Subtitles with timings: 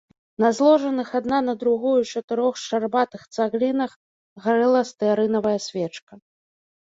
[0.43, 3.91] На зложаных адна на другую чатырох шчарбатых цаглінах
[4.45, 6.13] гарэла стэарынавая свечка.